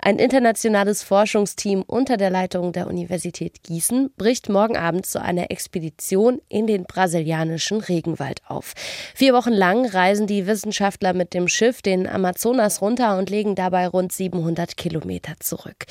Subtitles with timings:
[0.00, 6.40] Ein internationales Forschungsteam unter der Leitung der Universität Gießen bricht morgen Abend zu einer Expedition
[6.48, 8.74] in den brasilianischen Regenwald auf.
[9.14, 13.88] Vier Wochen lang reisen die Wissenschaftler mit dem Schiff den Amazonas runter und legen dabei
[13.88, 15.86] rund 700 Kilometer zurück.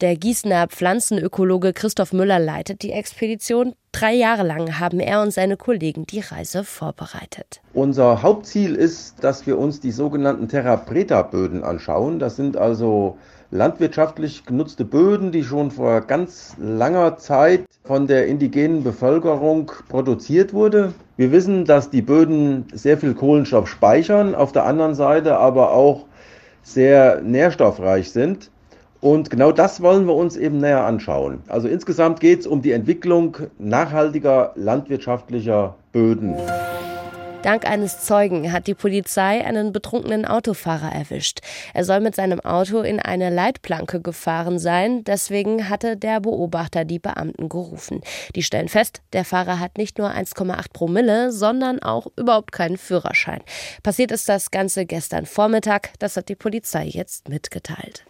[0.00, 3.74] Der Gießener Pflanzenökologe Christoph Müller leitet die Expedition.
[3.94, 7.60] Drei Jahre lang haben er und seine Kollegen die Reise vorbereitet.
[7.74, 12.18] Unser Hauptziel ist, dass wir uns die sogenannten Terra Preta Böden anschauen.
[12.18, 13.16] Das sind also
[13.52, 20.92] landwirtschaftlich genutzte Böden, die schon vor ganz langer Zeit von der indigenen Bevölkerung produziert wurde.
[21.16, 26.06] Wir wissen, dass die Böden sehr viel Kohlenstoff speichern, auf der anderen Seite aber auch
[26.64, 28.50] sehr nährstoffreich sind.
[29.04, 31.42] Und genau das wollen wir uns eben näher anschauen.
[31.48, 36.36] Also insgesamt geht es um die Entwicklung nachhaltiger landwirtschaftlicher Böden.
[37.42, 41.40] Dank eines Zeugen hat die Polizei einen betrunkenen Autofahrer erwischt.
[41.74, 45.04] Er soll mit seinem Auto in eine Leitplanke gefahren sein.
[45.04, 48.00] Deswegen hatte der Beobachter die Beamten gerufen.
[48.34, 53.42] Die stellen fest, der Fahrer hat nicht nur 1,8 Promille, sondern auch überhaupt keinen Führerschein.
[53.82, 55.90] Passiert ist das Ganze gestern Vormittag.
[55.98, 58.06] Das hat die Polizei jetzt mitgeteilt.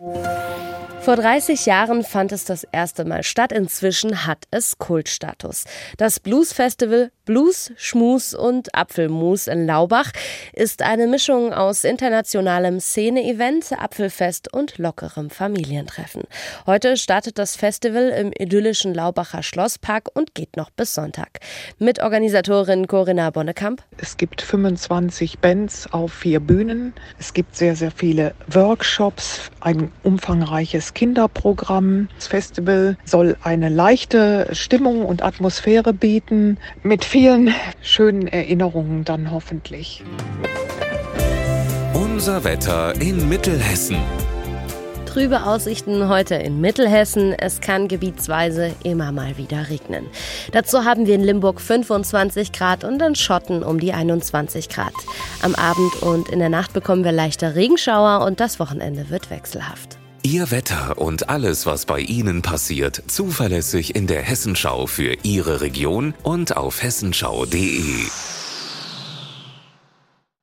[1.05, 3.53] Vor 30 Jahren fand es das erste Mal statt.
[3.53, 5.65] Inzwischen hat es Kultstatus.
[5.99, 10.11] Das Blues Festival Blues, Schmus und Apfelmus in Laubach
[10.53, 16.25] ist eine Mischung aus internationalem Szene-Event, Apfelfest und lockerem Familientreffen.
[16.67, 21.41] Heute startet das Festival im idyllischen Laubacher Schlosspark und geht noch bis Sonntag.
[21.79, 23.83] Mit Organisatorin Corinna Bonnekamp.
[23.97, 26.93] Es gibt 25 Bands auf vier Bühnen.
[27.19, 32.09] Es gibt sehr, sehr viele Workshops, ein umfangreiches Kinderprogramm.
[32.17, 40.05] Das Festival soll eine leichte Stimmung und Atmosphäre bieten mit vielen schönen Erinnerungen dann hoffentlich.
[41.95, 43.97] Unser Wetter in Mittelhessen.
[45.15, 47.35] Trübe Aussichten heute in Mittelhessen.
[47.35, 50.07] Es kann gebietsweise immer mal wieder regnen.
[50.51, 54.93] Dazu haben wir in Limburg 25 Grad und in Schotten um die 21 Grad.
[55.41, 59.99] Am Abend und in der Nacht bekommen wir leichte Regenschauer und das Wochenende wird wechselhaft.
[60.25, 66.15] Ihr Wetter und alles, was bei Ihnen passiert, zuverlässig in der Hessenschau für Ihre Region
[66.25, 68.09] und auf hessenschau.de.